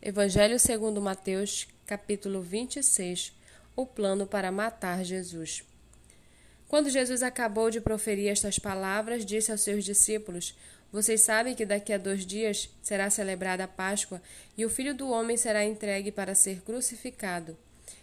Evangelho 0.00 0.60
segundo 0.60 1.02
Mateus, 1.02 1.66
capítulo 1.84 2.40
26. 2.40 3.32
O 3.74 3.84
plano 3.84 4.28
para 4.28 4.52
matar 4.52 5.04
Jesus. 5.04 5.64
Quando 6.68 6.88
Jesus 6.88 7.20
acabou 7.20 7.68
de 7.68 7.80
proferir 7.80 8.30
estas 8.30 8.60
palavras, 8.60 9.26
disse 9.26 9.50
aos 9.50 9.60
seus 9.60 9.84
discípulos: 9.84 10.56
Vocês 10.92 11.22
sabem 11.22 11.52
que 11.52 11.66
daqui 11.66 11.92
a 11.92 11.98
dois 11.98 12.24
dias 12.24 12.70
será 12.80 13.10
celebrada 13.10 13.64
a 13.64 13.68
Páscoa 13.68 14.22
e 14.56 14.64
o 14.64 14.70
Filho 14.70 14.94
do 14.94 15.10
Homem 15.10 15.36
será 15.36 15.64
entregue 15.64 16.12
para 16.12 16.32
ser 16.32 16.60
crucificado. 16.60 17.58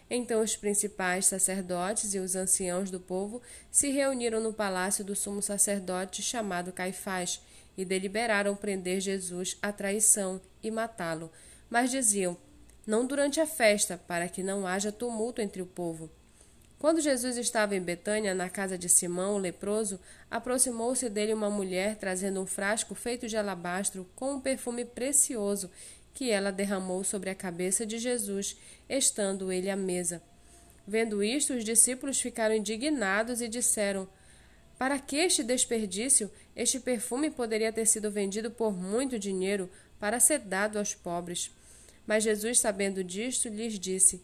Então 0.09 0.41
os 0.41 0.53
principais 0.57 1.27
sacerdotes 1.27 2.13
e 2.13 2.19
os 2.19 2.35
anciãos 2.35 2.91
do 2.91 2.99
povo 2.99 3.41
se 3.71 3.89
reuniram 3.89 4.41
no 4.41 4.51
palácio 4.51 5.05
do 5.05 5.15
sumo 5.15 5.41
sacerdote 5.41 6.21
chamado 6.21 6.73
Caifás 6.73 7.41
e 7.77 7.85
deliberaram 7.85 8.53
prender 8.53 8.99
Jesus 8.99 9.57
à 9.61 9.71
traição 9.71 10.41
e 10.61 10.69
matá-lo 10.69 11.31
mas 11.69 11.91
diziam: 11.91 12.37
Não 12.85 13.05
durante 13.05 13.39
a 13.39 13.45
festa, 13.45 13.97
para 14.07 14.27
que 14.27 14.43
não 14.43 14.65
haja 14.65 14.91
tumulto 14.91 15.41
entre 15.41 15.61
o 15.61 15.65
povo. 15.65 16.09
Quando 16.77 17.01
Jesus 17.01 17.37
estava 17.37 17.75
em 17.75 17.81
Betânia, 17.81 18.33
na 18.33 18.49
casa 18.49 18.77
de 18.77 18.89
Simão, 18.89 19.35
o 19.35 19.39
leproso, 19.39 19.99
aproximou-se 20.29 21.09
dele 21.09 21.33
uma 21.33 21.49
mulher 21.49 21.95
trazendo 21.95 22.41
um 22.41 22.45
frasco 22.45 22.93
feito 22.93 23.27
de 23.27 23.37
alabastro 23.37 24.07
com 24.15 24.33
um 24.33 24.41
perfume 24.41 24.85
precioso 24.85 25.71
que 26.13 26.29
ela 26.29 26.51
derramou 26.51 27.03
sobre 27.03 27.29
a 27.29 27.35
cabeça 27.35 27.85
de 27.85 27.97
Jesus, 27.97 28.55
estando 28.87 29.51
ele 29.51 29.69
à 29.69 29.75
mesa. 29.75 30.21
Vendo 30.87 31.23
isto, 31.23 31.53
os 31.53 31.63
discípulos 31.63 32.21
ficaram 32.21 32.55
indignados 32.55 33.41
e 33.41 33.47
disseram: 33.47 34.07
Para 34.77 34.99
que 34.99 35.15
este 35.17 35.43
desperdício? 35.43 36.29
Este 36.55 36.79
perfume 36.79 37.31
poderia 37.31 37.71
ter 37.71 37.85
sido 37.85 38.11
vendido 38.11 38.51
por 38.51 38.73
muito 38.73 39.17
dinheiro 39.17 39.69
para 39.99 40.19
ser 40.19 40.39
dado 40.39 40.77
aos 40.77 40.93
pobres. 40.93 41.51
Mas 42.05 42.23
Jesus, 42.23 42.59
sabendo 42.59 43.03
disto, 43.03 43.47
lhes 43.47 43.79
disse: 43.79 44.21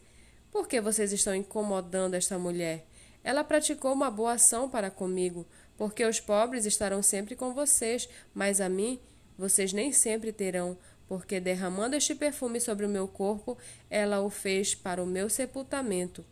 Por 0.52 0.68
que 0.68 0.82
vocês 0.82 1.12
estão 1.12 1.34
incomodando 1.34 2.16
esta 2.16 2.38
mulher? 2.38 2.86
Ela 3.24 3.44
praticou 3.44 3.94
uma 3.94 4.12
boa 4.12 4.34
ação 4.34 4.70
para 4.70 4.92
comigo, 4.92 5.46
porque 5.78 6.04
os 6.06 6.20
pobres 6.20 6.66
estarão 6.66 7.02
sempre 7.02 7.36
com 7.36 7.54
vocês, 7.54 8.10
mas 8.34 8.60
a 8.60 8.68
mim 8.68 9.00
vocês 9.38 9.74
nem 9.74 9.92
sempre 9.92 10.32
terão, 10.32 10.78
porque 11.08 11.40
derramando 11.40 11.96
este 11.96 12.14
perfume 12.14 12.60
sobre 12.60 12.86
o 12.86 12.90
meu 12.90 13.08
corpo, 13.08 13.58
ela 13.90 14.22
o 14.22 14.30
fez 14.30 14.76
para 14.76 15.04
o 15.04 15.08
meu 15.08 15.30
sepultamento. 15.30 16.26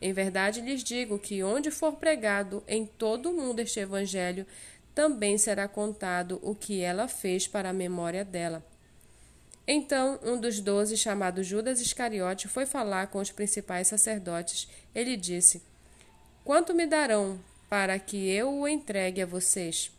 Em 0.00 0.12
verdade 0.12 0.60
lhes 0.60 0.82
digo 0.82 1.18
que 1.18 1.42
onde 1.42 1.70
for 1.70 1.96
pregado 1.96 2.62
em 2.66 2.84
todo 2.84 3.30
o 3.30 3.34
mundo 3.34 3.60
este 3.60 3.80
evangelho, 3.80 4.46
também 4.94 5.36
será 5.36 5.66
contado 5.66 6.38
o 6.42 6.54
que 6.54 6.80
ela 6.80 7.08
fez 7.08 7.48
para 7.48 7.70
a 7.70 7.72
memória 7.72 8.24
dela. 8.24 8.64
Então, 9.66 10.20
um 10.22 10.38
dos 10.38 10.60
doze, 10.60 10.96
chamado 10.96 11.42
Judas 11.42 11.80
Iscariote, 11.80 12.48
foi 12.48 12.66
falar 12.66 13.06
com 13.06 13.18
os 13.18 13.30
principais 13.30 13.88
sacerdotes. 13.88 14.68
Ele 14.94 15.16
disse: 15.16 15.62
Quanto 16.44 16.74
me 16.74 16.86
darão 16.86 17.40
para 17.68 17.98
que 17.98 18.28
eu 18.28 18.52
o 18.52 18.68
entregue 18.68 19.22
a 19.22 19.26
vocês? 19.26 19.90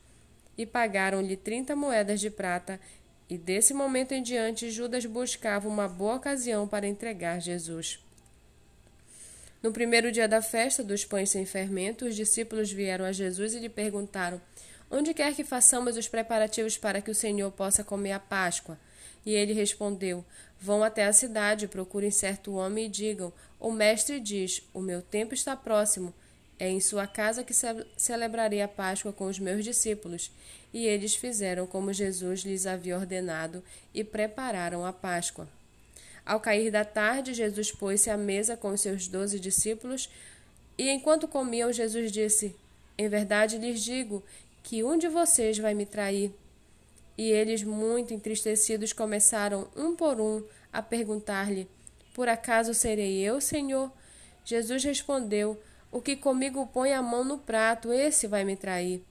E 0.57 0.65
pagaram-lhe 0.65 1.35
trinta 1.35 1.75
moedas 1.75 2.19
de 2.19 2.29
prata. 2.29 2.79
E 3.27 3.39
desse 3.39 3.73
momento 3.73 4.11
em 4.11 4.21
diante, 4.21 4.69
Judas 4.69 5.05
buscava 5.07 5.67
uma 5.67 5.87
boa 5.87 6.15
ocasião 6.15 6.67
para 6.67 6.87
entregar 6.87 7.41
Jesus. 7.41 8.04
No 9.61 9.71
primeiro 9.71 10.11
dia 10.11 10.27
da 10.27 10.41
festa 10.41 10.83
dos 10.83 11.03
pães 11.03 11.29
sem 11.29 11.45
fermento, 11.45 12.05
os 12.05 12.15
discípulos 12.15 12.71
vieram 12.71 13.05
a 13.05 13.11
Jesus 13.11 13.53
e 13.53 13.59
lhe 13.59 13.69
perguntaram: 13.69 14.39
Onde 14.89 15.13
quer 15.13 15.33
que 15.33 15.43
façamos 15.43 15.97
os 15.97 16.07
preparativos 16.07 16.77
para 16.77 17.01
que 17.01 17.11
o 17.11 17.15
Senhor 17.15 17.51
possa 17.51 17.83
comer 17.83 18.11
a 18.11 18.19
Páscoa? 18.19 18.77
E 19.25 19.33
ele 19.33 19.53
respondeu: 19.53 20.23
Vão 20.59 20.83
até 20.83 21.05
a 21.05 21.13
cidade, 21.13 21.67
procurem 21.67 22.11
certo 22.11 22.53
homem 22.53 22.85
e 22.85 22.89
digam: 22.89 23.33
O 23.59 23.71
mestre 23.71 24.19
diz: 24.19 24.61
O 24.73 24.79
meu 24.79 25.01
tempo 25.01 25.33
está 25.33 25.55
próximo. 25.55 26.13
É 26.57 26.69
em 26.69 26.79
sua 26.79 27.05
casa 27.05 27.43
que 27.43 27.53
celebrarei 27.97 28.61
a 28.61 28.67
Páscoa 28.67 29.11
com 29.11 29.25
os 29.25 29.39
meus 29.39 29.63
discípulos. 29.63 30.31
E 30.73 30.85
eles 30.85 31.13
fizeram 31.15 31.67
como 31.67 31.91
Jesus 31.91 32.41
lhes 32.41 32.65
havia 32.65 32.97
ordenado 32.97 33.63
e 33.93 34.03
prepararam 34.03 34.85
a 34.85 34.93
Páscoa. 34.93 35.47
Ao 36.25 36.39
cair 36.39 36.71
da 36.71 36.83
tarde, 36.83 37.33
Jesus 37.33 37.71
pôs-se 37.71 38.09
à 38.09 38.17
mesa 38.17 38.57
com 38.57 38.69
os 38.69 38.81
seus 38.81 39.07
doze 39.07 39.39
discípulos, 39.39 40.09
e 40.77 40.89
enquanto 40.89 41.27
comiam, 41.27 41.71
Jesus 41.71 42.11
disse: 42.11 42.55
Em 42.97 43.07
verdade 43.07 43.57
lhes 43.57 43.83
digo 43.83 44.23
que 44.63 44.83
um 44.83 44.97
de 44.97 45.07
vocês 45.07 45.57
vai 45.57 45.73
me 45.73 45.85
trair. 45.85 46.33
E 47.17 47.31
eles, 47.31 47.63
muito 47.63 48.13
entristecidos, 48.13 48.91
começaram, 48.91 49.67
um 49.75 49.95
por 49.95 50.19
um, 50.19 50.43
a 50.73 50.81
perguntar-lhe: 50.81 51.69
Por 52.13 52.27
acaso 52.27 52.73
serei 52.73 53.19
eu, 53.19 53.39
Senhor? 53.39 53.91
Jesus 54.43 54.83
respondeu: 54.83 55.61
O 55.91 56.01
que 56.01 56.15
comigo 56.15 56.67
põe 56.67 56.93
a 56.93 57.01
mão 57.01 57.23
no 57.23 57.37
prato, 57.37 57.93
esse 57.93 58.25
vai 58.25 58.43
me 58.43 58.55
trair. 58.55 59.03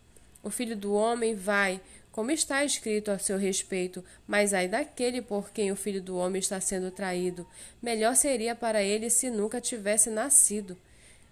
O 0.42 0.50
filho 0.50 0.76
do 0.76 0.92
homem 0.92 1.34
vai, 1.34 1.80
como 2.14 2.30
está 2.30 2.64
escrito 2.64 3.10
a 3.10 3.18
seu 3.18 3.36
respeito, 3.36 4.04
mas 4.24 4.54
ai 4.54 4.68
daquele 4.68 5.20
por 5.20 5.50
quem 5.50 5.72
o 5.72 5.76
filho 5.76 6.00
do 6.00 6.16
homem 6.16 6.38
está 6.38 6.60
sendo 6.60 6.92
traído. 6.92 7.44
Melhor 7.82 8.14
seria 8.14 8.54
para 8.54 8.84
ele 8.84 9.10
se 9.10 9.28
nunca 9.28 9.60
tivesse 9.60 10.10
nascido. 10.10 10.78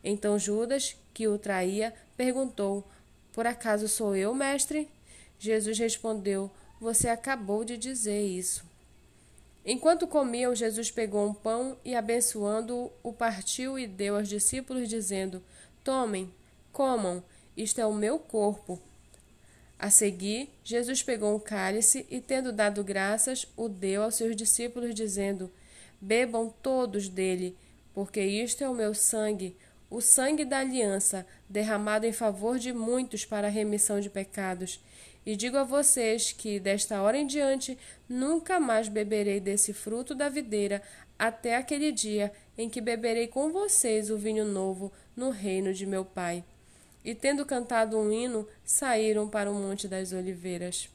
Então 0.03 0.37
Judas, 0.37 0.97
que 1.15 1.29
o 1.29 1.39
traía, 1.39 1.95
perguntou: 2.17 2.85
Por 3.33 3.47
acaso 3.47 3.87
sou 3.87 4.17
eu, 4.17 4.35
mestre? 4.35 4.89
Jesus 5.39 5.79
respondeu: 5.79 6.51
você 6.83 7.09
acabou 7.09 7.65
de 7.65 7.77
dizer 7.77 8.27
isso. 8.27 8.65
Enquanto 9.65 10.09
comiam, 10.09 10.53
Jesus 10.53 10.91
pegou 10.91 11.25
um 11.25 11.33
pão 11.33 11.77
e, 11.85 11.95
abençoando-o, 11.95 12.91
o 13.05 13.13
partiu 13.13 13.79
e 13.79 13.87
deu 13.87 14.17
aos 14.17 14.29
discípulos, 14.29 14.89
dizendo: 14.89 15.41
Tomem, 15.85 16.35
comam, 16.73 17.23
isto 17.57 17.81
é 17.81 17.87
o 17.87 17.95
meu 17.95 18.19
corpo. 18.19 18.83
A 19.83 19.91
seguir, 19.91 20.49
Jesus 20.63 21.03
pegou 21.03 21.35
um 21.35 21.41
cálice 21.41 22.07
e, 22.09 22.21
tendo 22.21 22.53
dado 22.53 22.85
graças, 22.85 23.49
o 23.57 23.69
deu 23.69 24.05
aos 24.05 24.15
seus 24.15 24.37
discípulos, 24.37 24.95
dizendo: 24.95 25.51
Bebam 26.01 26.55
todos 26.63 27.09
dele, 27.09 27.57
porque 27.93 28.21
isto 28.21 28.63
é 28.63 28.71
o 28.71 28.77
meu 28.77 28.95
sangue, 28.95 29.57
o 29.91 30.01
sangue 30.01 30.45
da 30.45 30.61
aliança, 30.61 31.27
derramado 31.49 32.07
em 32.07 32.13
favor 32.13 32.61
de 32.61 32.73
muitos 32.73 33.25
para 33.25 33.49
a 33.49 33.51
remissão 33.51 33.99
de 33.99 34.09
pecados. 34.09 34.81
E 35.27 35.35
digo 35.35 35.57
a 35.57 35.65
vocês 35.65 36.31
que, 36.31 36.61
desta 36.61 37.03
hora 37.03 37.19
em 37.19 37.27
diante, 37.27 37.77
nunca 38.09 38.61
mais 38.61 38.87
beberei 38.87 39.41
desse 39.41 39.73
fruto 39.73 40.15
da 40.15 40.29
videira, 40.29 40.81
até 41.19 41.57
aquele 41.57 41.91
dia 41.91 42.33
em 42.57 42.71
que 42.71 42.81
beberei 42.81 43.27
com 43.27 43.51
vocês 43.51 44.11
o 44.11 44.17
vinho 44.17 44.45
novo 44.45 44.93
no 45.17 45.31
reino 45.31 45.75
de 45.75 45.85
meu 45.87 46.05
Pai. 46.05 46.45
E 47.05 47.15
tendo 47.15 47.45
cantado 47.45 47.99
um 47.99 48.13
hino, 48.13 48.49
saíram 48.65 49.29
para 49.29 49.51
o 49.51 49.55
Monte 49.55 49.89
das 49.89 50.13
Oliveiras. 50.13 50.89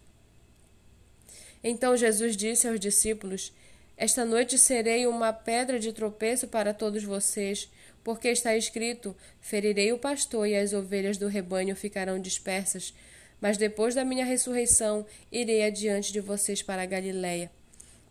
Então 1.64 1.98
Jesus 1.98 2.38
disse 2.38 2.68
aos 2.68 2.80
discípulos: 2.80 3.54
Esta 3.98 4.24
noite 4.24 4.58
serei 4.58 5.06
uma 5.06 5.34
pedra 5.34 5.80
de 5.80 5.92
tropeço 5.92 6.48
para 6.48 6.74
todos 6.74 7.04
vocês, 7.04 7.70
porque 8.04 8.30
está 8.30 8.56
escrito: 8.56 9.16
Ferirei 9.42 9.92
o 9.92 10.00
pastor 10.00 10.48
e 10.48 10.56
as 10.56 10.74
ovelhas 10.74 11.18
do 11.18 11.28
rebanho 11.28 11.76
ficarão 11.76 12.20
dispersas. 12.20 12.94
Mas 13.40 13.58
depois 13.58 13.94
da 13.94 14.04
minha 14.04 14.26
ressurreição, 14.26 15.06
irei 15.32 15.64
adiante 15.64 16.12
de 16.12 16.20
vocês 16.20 16.62
para 16.62 16.82
a 16.82 16.88
Galiléia. 16.88 17.52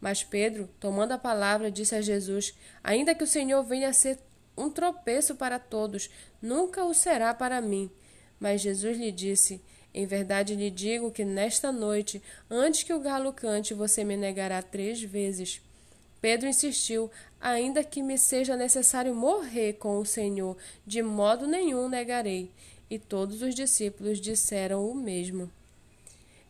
Mas 0.00 0.22
Pedro, 0.22 0.68
tomando 0.78 1.12
a 1.12 1.18
palavra, 1.18 1.70
disse 1.70 1.94
a 1.94 2.02
Jesus: 2.02 2.54
Ainda 2.84 3.14
que 3.14 3.24
o 3.24 3.26
Senhor 3.26 3.62
venha 3.62 3.88
a 3.88 3.92
ser 3.92 4.18
um 4.56 4.70
tropeço 4.70 5.34
para 5.34 5.58
todos, 5.58 6.08
nunca 6.40 6.84
o 6.84 6.94
será 6.94 7.34
para 7.34 7.60
mim. 7.60 7.90
Mas 8.40 8.60
Jesus 8.60 8.98
lhe 8.98 9.12
disse: 9.12 9.60
Em 9.92 10.06
verdade 10.06 10.54
lhe 10.54 10.70
digo 10.70 11.10
que 11.10 11.24
nesta 11.24 11.70
noite, 11.70 12.22
antes 12.50 12.82
que 12.82 12.92
o 12.92 13.00
galo 13.00 13.32
cante, 13.32 13.74
você 13.74 14.04
me 14.04 14.16
negará 14.16 14.62
três 14.62 15.02
vezes. 15.02 15.60
Pedro 16.20 16.48
insistiu: 16.48 17.10
Ainda 17.40 17.84
que 17.84 18.02
me 18.02 18.18
seja 18.18 18.56
necessário 18.56 19.14
morrer 19.14 19.74
com 19.74 19.98
o 19.98 20.06
Senhor, 20.06 20.56
de 20.86 21.02
modo 21.02 21.46
nenhum 21.46 21.88
negarei. 21.88 22.50
E 22.88 22.98
todos 22.98 23.42
os 23.42 23.54
discípulos 23.54 24.20
disseram 24.20 24.88
o 24.88 24.94
mesmo. 24.94 25.50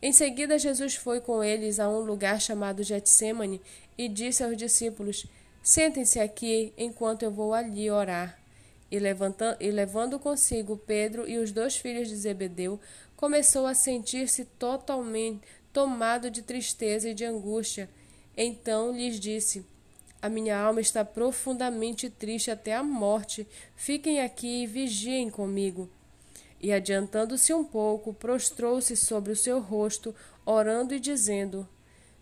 Em 0.01 0.13
seguida, 0.13 0.59
Jesus 0.59 0.95
foi 0.95 1.19
com 1.19 1.43
eles 1.43 1.79
a 1.79 1.89
um 1.89 2.01
lugar 2.01 2.39
chamado 2.39 2.83
Getsemane 2.83 3.59
e 3.97 4.07
disse 4.07 4.43
aos 4.43 4.55
discípulos: 4.55 5.25
Sentem-se 5.67 6.17
aqui 6.17 6.71
enquanto 6.77 7.23
eu 7.23 7.29
vou 7.29 7.53
ali 7.53 7.91
orar. 7.91 8.39
E, 8.89 8.95
e 8.95 9.69
levando 9.69 10.17
consigo 10.17 10.77
Pedro 10.77 11.27
e 11.27 11.37
os 11.37 11.51
dois 11.51 11.75
filhos 11.75 12.07
de 12.07 12.15
Zebedeu, 12.15 12.79
começou 13.17 13.65
a 13.65 13.73
sentir-se 13.73 14.45
totalmente 14.45 15.41
tomado 15.73 16.31
de 16.31 16.41
tristeza 16.41 17.09
e 17.09 17.13
de 17.13 17.25
angústia. 17.25 17.89
Então 18.37 18.93
lhes 18.95 19.19
disse: 19.19 19.65
A 20.21 20.29
minha 20.29 20.57
alma 20.57 20.79
está 20.79 21.03
profundamente 21.03 22.09
triste 22.09 22.49
até 22.49 22.73
a 22.73 22.81
morte. 22.81 23.45
Fiquem 23.75 24.21
aqui 24.21 24.63
e 24.63 24.67
vigiem 24.67 25.29
comigo. 25.29 25.89
E 26.61 26.71
adiantando-se 26.71 27.53
um 27.53 27.65
pouco, 27.65 28.13
prostrou-se 28.13 28.95
sobre 28.95 29.33
o 29.33 29.35
seu 29.35 29.59
rosto, 29.59 30.15
orando 30.45 30.93
e 30.95 30.99
dizendo: 31.01 31.67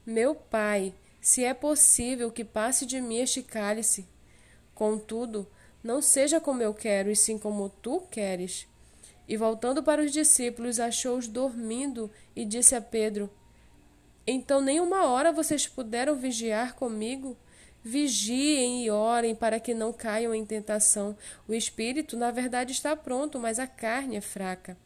Meu 0.04 0.34
pai, 0.34 0.96
se 1.26 1.44
é 1.44 1.56
possível 1.56 2.32
que 2.32 2.46
passe 2.46 2.86
de 2.86 3.02
mim 3.02 3.18
este 3.18 3.42
cálice. 3.42 4.08
Contudo, 4.76 5.48
não 5.84 6.00
seja 6.00 6.40
como 6.40 6.62
eu 6.62 6.72
quero, 6.72 7.10
e 7.10 7.16
sim 7.16 7.36
como 7.36 7.68
tu 7.68 8.02
queres. 8.12 8.68
E 9.28 9.36
voltando 9.36 9.82
para 9.82 10.04
os 10.04 10.12
discípulos, 10.12 10.80
achou-os 10.80 11.28
dormindo 11.28 12.12
e 12.36 12.46
disse 12.46 12.76
a 12.76 12.82
Pedro: 12.82 13.28
Então 14.28 14.62
nem 14.62 14.80
uma 14.80 15.08
hora 15.08 15.32
vocês 15.32 15.66
puderam 15.66 16.16
vigiar 16.16 16.76
comigo? 16.76 17.36
Vigiem 17.84 18.86
e 18.86 18.92
orem 18.92 19.34
para 19.34 19.60
que 19.60 19.74
não 19.74 19.92
caiam 19.92 20.34
em 20.34 20.46
tentação. 20.46 21.18
O 21.48 21.56
espírito, 21.56 22.16
na 22.16 22.30
verdade, 22.30 22.72
está 22.72 22.96
pronto, 22.96 23.40
mas 23.40 23.58
a 23.58 23.66
carne 23.66 24.16
é 24.16 24.22
fraca. 24.22 24.78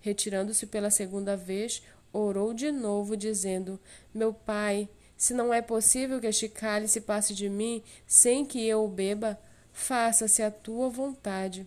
Retirando-se 0.00 0.64
pela 0.64 0.90
segunda 0.92 1.36
vez, 1.36 1.82
orou 2.12 2.54
de 2.54 2.70
novo, 2.70 3.16
dizendo: 3.16 3.80
Meu 4.14 4.32
pai, 4.32 4.88
se 5.22 5.32
não 5.32 5.54
é 5.54 5.62
possível 5.62 6.20
que 6.20 6.26
este 6.26 6.48
cálice 6.48 7.00
passe 7.00 7.32
de 7.32 7.48
mim 7.48 7.80
sem 8.04 8.44
que 8.44 8.66
eu 8.66 8.84
o 8.84 8.88
beba, 8.88 9.38
faça-se 9.72 10.42
a 10.42 10.50
tua 10.50 10.88
vontade. 10.88 11.64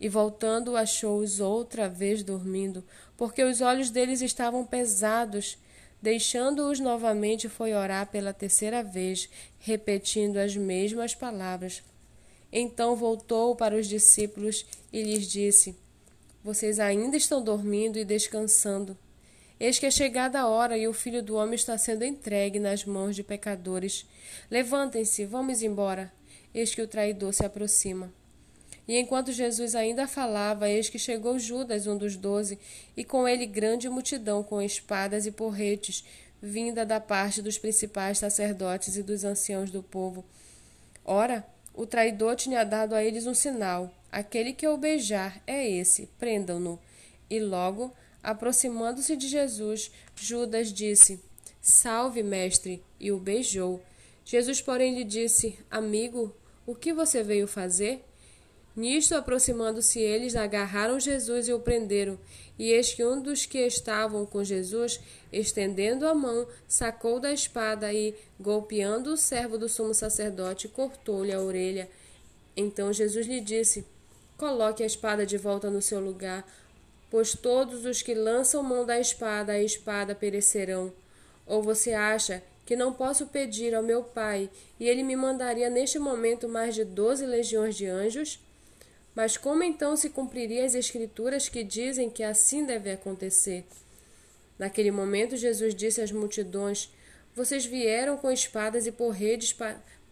E 0.00 0.08
voltando, 0.08 0.76
achou-os 0.76 1.38
outra 1.38 1.88
vez 1.88 2.24
dormindo, 2.24 2.82
porque 3.16 3.44
os 3.44 3.60
olhos 3.60 3.90
deles 3.90 4.22
estavam 4.22 4.66
pesados 4.66 5.56
Deixando-os 6.02 6.80
novamente, 6.80 7.48
foi 7.48 7.72
orar 7.72 8.08
pela 8.08 8.32
terceira 8.32 8.82
vez, 8.82 9.30
repetindo 9.58 10.36
as 10.36 10.54
mesmas 10.56 11.14
palavras. 11.14 11.82
Então 12.52 12.96
voltou 12.96 13.54
para 13.54 13.76
os 13.76 13.86
discípulos 13.86 14.66
e 14.92 15.00
lhes 15.00 15.26
disse: 15.26 15.76
Vocês 16.42 16.80
ainda 16.80 17.16
estão 17.16 17.40
dormindo 17.42 17.98
e 17.98 18.04
descansando. 18.04 18.96
Eis 19.58 19.78
que 19.78 19.86
é 19.86 19.90
chegada 19.90 20.40
a 20.40 20.48
hora 20.48 20.76
e 20.76 20.86
o 20.86 20.92
filho 20.92 21.22
do 21.22 21.36
homem 21.36 21.54
está 21.54 21.78
sendo 21.78 22.04
entregue 22.04 22.58
nas 22.58 22.84
mãos 22.84 23.16
de 23.16 23.22
pecadores. 23.22 24.06
Levantem-se, 24.50 25.24
vamos 25.24 25.62
embora. 25.62 26.12
Eis 26.54 26.74
que 26.74 26.82
o 26.82 26.86
traidor 26.86 27.32
se 27.32 27.44
aproxima. 27.44 28.12
E 28.86 28.98
enquanto 28.98 29.32
Jesus 29.32 29.74
ainda 29.74 30.06
falava, 30.06 30.68
eis 30.68 30.88
que 30.88 30.98
chegou 30.98 31.38
Judas, 31.38 31.86
um 31.86 31.96
dos 31.96 32.16
doze, 32.16 32.58
e 32.96 33.02
com 33.02 33.26
ele 33.26 33.46
grande 33.46 33.88
multidão 33.88 34.44
com 34.44 34.62
espadas 34.62 35.26
e 35.26 35.32
porretes, 35.32 36.04
vinda 36.40 36.86
da 36.86 37.00
parte 37.00 37.42
dos 37.42 37.58
principais 37.58 38.18
sacerdotes 38.18 38.96
e 38.96 39.02
dos 39.02 39.24
anciãos 39.24 39.70
do 39.70 39.82
povo. 39.82 40.24
Ora, 41.04 41.44
o 41.74 41.84
traidor 41.84 42.36
tinha 42.36 42.62
dado 42.62 42.94
a 42.94 43.02
eles 43.02 43.26
um 43.26 43.34
sinal: 43.34 43.90
aquele 44.12 44.52
que 44.52 44.68
o 44.68 44.76
beijar 44.76 45.42
é 45.46 45.68
esse, 45.68 46.08
prendam-no. 46.18 46.78
E 47.28 47.40
logo, 47.40 47.92
aproximando-se 48.26 49.16
de 49.16 49.28
Jesus, 49.28 49.88
Judas 50.16 50.72
disse: 50.72 51.20
Salve, 51.62 52.24
mestre, 52.24 52.82
e 52.98 53.12
o 53.12 53.18
beijou. 53.20 53.80
Jesus, 54.24 54.60
porém, 54.60 54.96
lhe 54.96 55.04
disse: 55.04 55.56
Amigo, 55.70 56.34
o 56.66 56.74
que 56.74 56.92
você 56.92 57.22
veio 57.22 57.46
fazer? 57.46 58.04
Nisto, 58.74 59.14
aproximando-se 59.14 60.00
eles, 60.00 60.34
agarraram 60.34 60.98
Jesus 60.98 61.46
e 61.46 61.52
o 61.52 61.60
prenderam. 61.60 62.18
E 62.58 62.72
eis 62.72 62.92
que 62.92 63.04
um 63.04 63.22
dos 63.22 63.46
que 63.46 63.58
estavam 63.58 64.26
com 64.26 64.42
Jesus, 64.42 65.00
estendendo 65.32 66.06
a 66.06 66.12
mão, 66.12 66.48
sacou 66.66 67.20
da 67.20 67.32
espada 67.32 67.92
e, 67.92 68.14
golpeando 68.40 69.12
o 69.12 69.16
servo 69.16 69.56
do 69.56 69.68
sumo 69.68 69.94
sacerdote, 69.94 70.66
cortou-lhe 70.66 71.32
a 71.32 71.40
orelha. 71.40 71.88
Então 72.56 72.92
Jesus 72.92 73.26
lhe 73.26 73.40
disse: 73.40 73.86
Coloque 74.36 74.82
a 74.82 74.86
espada 74.86 75.24
de 75.24 75.38
volta 75.38 75.70
no 75.70 75.80
seu 75.80 76.00
lugar, 76.00 76.44
pois 77.10 77.34
todos 77.34 77.84
os 77.84 78.02
que 78.02 78.14
lançam 78.14 78.62
mão 78.62 78.84
da 78.84 78.98
espada, 78.98 79.52
a 79.52 79.62
espada 79.62 80.14
perecerão. 80.14 80.92
Ou 81.46 81.62
você 81.62 81.92
acha 81.92 82.42
que 82.64 82.74
não 82.74 82.92
posso 82.92 83.26
pedir 83.26 83.74
ao 83.74 83.82
meu 83.82 84.02
Pai, 84.02 84.50
e 84.78 84.88
ele 84.88 85.02
me 85.02 85.14
mandaria 85.14 85.70
neste 85.70 85.98
momento 85.98 86.48
mais 86.48 86.74
de 86.74 86.84
doze 86.84 87.24
legiões 87.24 87.76
de 87.76 87.86
anjos? 87.86 88.40
Mas 89.14 89.36
como 89.36 89.62
então 89.62 89.96
se 89.96 90.10
cumpririam 90.10 90.66
as 90.66 90.74
escrituras 90.74 91.48
que 91.48 91.64
dizem 91.64 92.10
que 92.10 92.22
assim 92.22 92.66
deve 92.66 92.90
acontecer? 92.90 93.64
Naquele 94.58 94.90
momento, 94.90 95.36
Jesus 95.36 95.74
disse 95.74 96.00
às 96.00 96.12
multidões: 96.12 96.90
Vocês 97.34 97.64
vieram 97.64 98.16
com 98.16 98.30
espadas 98.30 98.86
e 98.86 98.92
porretes, 98.92 99.56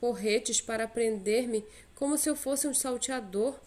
porretes 0.00 0.61
para 0.61 0.88
prender-me 0.88 1.64
como 1.94 2.17
se 2.17 2.29
eu 2.31 2.37
fosse 2.37 2.67
um 2.67 2.75
salteador. 2.75 3.58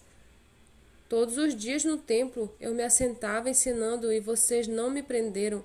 Todos 1.09 1.37
os 1.37 1.55
dias 1.55 1.85
no 1.85 1.97
templo 1.97 2.53
eu 2.59 2.73
me 2.73 2.83
assentava 2.83 3.49
ensinando 3.49 4.11
e 4.11 4.19
vocês 4.19 4.67
não 4.67 4.89
me 4.89 5.01
prenderam. 5.01 5.63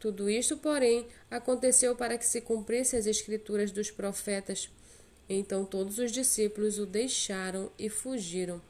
Tudo 0.00 0.30
isto, 0.30 0.56
porém, 0.56 1.06
aconteceu 1.30 1.94
para 1.94 2.16
que 2.16 2.24
se 2.24 2.40
cumprisse 2.40 2.96
as 2.96 3.06
escrituras 3.06 3.70
dos 3.70 3.90
profetas. 3.90 4.70
Então 5.28 5.64
todos 5.64 5.98
os 5.98 6.10
discípulos 6.10 6.78
o 6.78 6.86
deixaram 6.86 7.70
e 7.78 7.88
fugiram. 7.88 8.62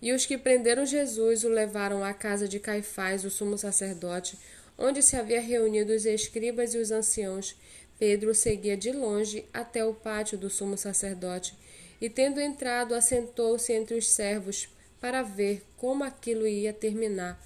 E 0.00 0.12
os 0.12 0.26
que 0.26 0.36
prenderam 0.36 0.84
Jesus 0.84 1.44
o 1.44 1.48
levaram 1.48 2.04
à 2.04 2.12
casa 2.12 2.46
de 2.46 2.60
Caifás, 2.60 3.24
o 3.24 3.30
sumo 3.30 3.56
sacerdote, 3.56 4.38
onde 4.76 5.02
se 5.02 5.16
havia 5.16 5.40
reunido 5.40 5.92
os 5.92 6.04
escribas 6.04 6.74
e 6.74 6.78
os 6.78 6.90
anciãos. 6.90 7.56
Pedro 7.98 8.34
seguia 8.34 8.76
de 8.76 8.92
longe 8.92 9.46
até 9.52 9.84
o 9.84 9.94
pátio 9.94 10.36
do 10.36 10.50
sumo 10.50 10.76
sacerdote, 10.76 11.56
e 12.00 12.10
tendo 12.10 12.40
entrado, 12.40 12.94
assentou-se 12.94 13.72
entre 13.72 13.96
os 13.96 14.08
servos 14.08 14.68
para 15.00 15.22
ver 15.22 15.62
como 15.76 16.04
aquilo 16.04 16.46
ia 16.46 16.72
terminar. 16.72 17.40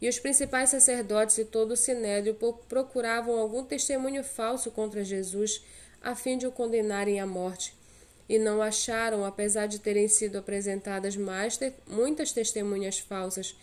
E 0.00 0.08
os 0.08 0.18
principais 0.18 0.70
sacerdotes 0.70 1.38
e 1.38 1.44
todo 1.44 1.72
o 1.72 1.76
sinédrio 1.76 2.36
procuravam 2.68 3.38
algum 3.38 3.64
testemunho 3.64 4.22
falso 4.22 4.70
contra 4.70 5.04
Jesus, 5.04 5.64
a 6.02 6.14
fim 6.14 6.36
de 6.36 6.46
o 6.46 6.52
condenarem 6.52 7.20
à 7.20 7.26
morte 7.26 7.74
e 8.28 8.38
não 8.38 8.62
acharam, 8.62 9.24
apesar 9.24 9.66
de 9.66 9.78
terem 9.78 10.08
sido 10.08 10.38
apresentadas 10.38 11.16
mais 11.16 11.56
te 11.56 11.72
muitas 11.86 12.32
testemunhas 12.32 12.98
falsas, 12.98 13.56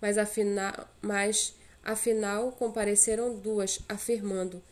mas 0.00 0.16
afinal, 0.16 0.88
mas 1.02 1.54
afinal 1.82 2.52
compareceram 2.52 3.36
duas, 3.36 3.80
afirmando: 3.88 4.62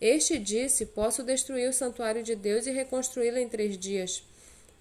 Este 0.00 0.38
disse: 0.38 0.86
Posso 0.86 1.22
destruir 1.22 1.68
o 1.68 1.72
santuário 1.72 2.22
de 2.22 2.34
Deus 2.36 2.66
e 2.66 2.70
reconstruí-lo 2.70 3.38
em 3.38 3.48
três 3.48 3.76
dias. 3.76 4.24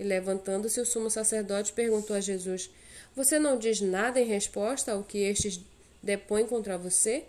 E 0.02 0.04
levantando-se 0.04 0.82
o 0.82 0.86
sumo 0.86 1.12
sacerdote 1.12 1.74
perguntou 1.74 2.16
a 2.16 2.20
Jesus: 2.20 2.72
Você 3.16 3.38
não 3.38 3.56
diz 3.56 3.82
nada 3.82 4.20
em 4.20 4.26
resposta 4.26 4.94
ao 4.94 5.04
que 5.04 5.20
estes 5.20 5.62
depõem 6.02 6.48
contra 6.48 6.76
você? 6.76 7.26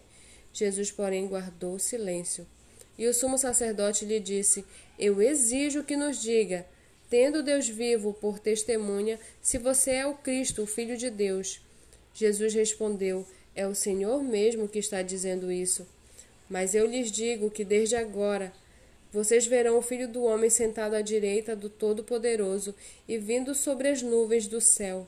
Jesus, 0.55 0.91
porém, 0.91 1.27
guardou 1.27 1.79
silêncio. 1.79 2.47
E 2.97 3.07
o 3.07 3.13
sumo 3.13 3.37
sacerdote 3.37 4.07
lhe 4.07 4.19
disse: 4.19 4.65
Eu 4.99 5.21
exijo 5.21 5.85
que 5.85 5.99
nos 5.99 6.23
diga 6.23 6.65
tendo 7.11 7.43
Deus 7.43 7.69
vivo 7.69 8.15
por 8.15 8.39
testemunha, 8.39 9.21
se 9.43 9.59
você 9.59 9.91
é 9.91 10.07
o 10.07 10.15
Cristo, 10.15 10.63
o 10.63 10.67
Filho 10.67 10.97
de 10.97 11.11
Deus. 11.11 11.61
Jesus 12.15 12.55
respondeu: 12.55 13.27
É 13.55 13.67
o 13.67 13.75
Senhor 13.75 14.23
mesmo 14.23 14.67
que 14.67 14.79
está 14.79 15.03
dizendo 15.03 15.53
isso. 15.53 15.87
Mas 16.49 16.75
eu 16.75 16.87
lhes 16.87 17.13
digo 17.13 17.51
que 17.51 17.67
desde 17.67 17.97
agora 17.97 18.51
vocês 19.13 19.47
verão 19.47 19.77
o 19.77 19.83
Filho 19.83 20.09
do 20.09 20.25
Homem 20.25 20.49
sentado 20.49 20.95
à 20.95 21.03
direita 21.03 21.55
do 21.55 21.69
Todo-Poderoso 21.69 22.75
e 23.07 23.19
vindo 23.19 23.55
sobre 23.55 23.89
as 23.89 24.01
nuvens 24.01 24.47
do 24.47 24.59
céu. 24.59 25.07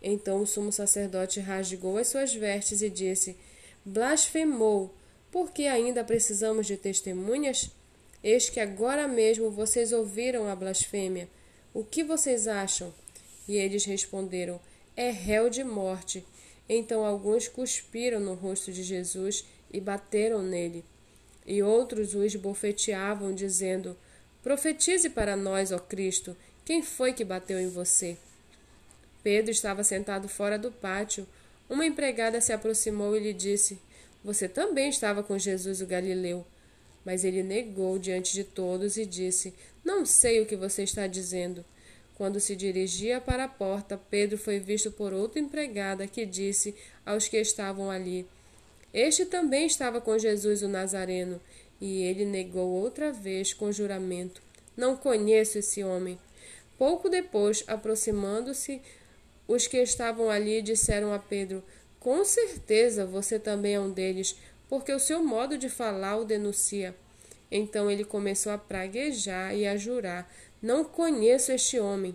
Então 0.00 0.42
o 0.42 0.46
sumo 0.46 0.70
sacerdote 0.70 1.40
rasgou 1.40 1.98
as 1.98 2.06
suas 2.06 2.32
vestes 2.32 2.82
e 2.82 2.88
disse: 2.88 3.36
Blasfemou! 3.84 4.94
Por 5.30 5.50
que 5.50 5.66
ainda 5.66 6.04
precisamos 6.04 6.66
de 6.66 6.76
testemunhas? 6.76 7.70
Eis 8.22 8.48
que 8.48 8.60
agora 8.60 9.08
mesmo 9.08 9.50
vocês 9.50 9.92
ouviram 9.92 10.48
a 10.48 10.54
blasfêmia. 10.54 11.28
O 11.74 11.82
que 11.82 12.04
vocês 12.04 12.46
acham? 12.46 12.94
E 13.48 13.56
eles 13.56 13.84
responderam: 13.84 14.60
É 14.96 15.10
réu 15.10 15.50
de 15.50 15.64
morte. 15.64 16.24
Então 16.68 17.04
alguns 17.04 17.48
cuspiram 17.48 18.20
no 18.20 18.34
rosto 18.34 18.70
de 18.70 18.84
Jesus 18.84 19.44
e 19.72 19.80
bateram 19.80 20.42
nele. 20.42 20.84
E 21.46 21.62
outros 21.62 22.14
o 22.14 22.22
esbofeteavam, 22.22 23.34
dizendo: 23.34 23.96
Profetize 24.42 25.10
para 25.10 25.36
nós, 25.36 25.72
ó 25.72 25.78
Cristo, 25.78 26.36
quem 26.64 26.82
foi 26.82 27.12
que 27.12 27.24
bateu 27.24 27.60
em 27.60 27.68
você? 27.68 28.16
Pedro 29.22 29.50
estava 29.50 29.84
sentado 29.84 30.28
fora 30.28 30.58
do 30.58 30.70
pátio. 30.70 31.26
Uma 31.68 31.86
empregada 31.86 32.40
se 32.40 32.52
aproximou 32.52 33.16
e 33.16 33.20
lhe 33.20 33.32
disse: 33.32 33.78
Você 34.24 34.48
também 34.48 34.88
estava 34.88 35.22
com 35.22 35.38
Jesus 35.38 35.80
o 35.80 35.86
Galileu. 35.86 36.44
Mas 37.04 37.24
ele 37.24 37.42
negou 37.42 37.98
diante 37.98 38.32
de 38.32 38.44
todos 38.44 38.96
e 38.96 39.06
disse: 39.06 39.54
Não 39.84 40.04
sei 40.06 40.40
o 40.40 40.46
que 40.46 40.56
você 40.56 40.82
está 40.82 41.06
dizendo. 41.06 41.64
Quando 42.14 42.38
se 42.38 42.54
dirigia 42.54 43.20
para 43.20 43.44
a 43.44 43.48
porta, 43.48 44.00
Pedro 44.10 44.38
foi 44.38 44.60
visto 44.60 44.92
por 44.92 45.12
outra 45.12 45.40
empregada 45.40 46.06
que 46.06 46.26
disse 46.26 46.74
aos 47.04 47.26
que 47.26 47.36
estavam 47.36 47.90
ali: 47.90 48.26
Este 48.92 49.24
também 49.24 49.66
estava 49.66 50.00
com 50.00 50.18
Jesus 50.18 50.62
o 50.62 50.68
Nazareno. 50.68 51.40
E 51.80 52.02
ele 52.02 52.24
negou 52.24 52.68
outra 52.68 53.12
vez 53.12 53.52
com 53.52 53.72
juramento: 53.72 54.42
Não 54.76 54.96
conheço 54.96 55.58
esse 55.58 55.82
homem. 55.82 56.18
Pouco 56.78 57.08
depois, 57.08 57.64
aproximando-se, 57.66 58.80
os 59.48 59.66
que 59.66 59.78
estavam 59.78 60.30
ali 60.30 60.62
disseram 60.62 61.12
a 61.12 61.18
Pedro: 61.18 61.62
Com 61.98 62.24
certeza 62.24 63.04
você 63.04 63.38
também 63.38 63.74
é 63.74 63.80
um 63.80 63.90
deles, 63.90 64.36
porque 64.68 64.92
o 64.92 65.00
seu 65.00 65.22
modo 65.22 65.58
de 65.58 65.68
falar 65.68 66.16
o 66.18 66.24
denuncia. 66.24 66.94
Então 67.50 67.90
ele 67.90 68.04
começou 68.04 68.52
a 68.52 68.58
praguejar 68.58 69.54
e 69.54 69.66
a 69.66 69.76
jurar: 69.76 70.32
Não 70.60 70.84
conheço 70.84 71.52
este 71.52 71.78
homem. 71.80 72.14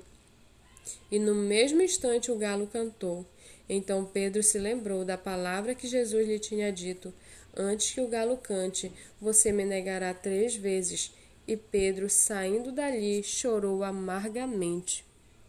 E 1.12 1.20
no 1.20 1.36
mesmo 1.36 1.82
instante 1.82 2.32
o 2.32 2.38
galo 2.38 2.68
cantou. 2.68 3.26
Então 3.70 4.06
Pedro 4.06 4.42
se 4.44 4.58
lembrou 4.58 5.04
da 5.04 5.18
palavra 5.18 5.76
que 5.76 5.88
Jesus 5.88 6.28
lhe 6.28 6.40
tinha 6.40 6.72
dito: 6.72 7.14
Antes 7.56 7.92
que 7.92 8.02
o 8.02 8.08
galo 8.08 8.38
cante, 8.38 8.92
você 9.20 9.52
me 9.52 9.66
negará 9.66 10.14
três 10.14 10.56
vezes. 10.56 11.12
E 11.48 11.56
Pedro, 11.56 12.10
saindo 12.10 12.72
dali, 12.72 13.24
chorou 13.24 13.84
amargamente. 13.84 15.07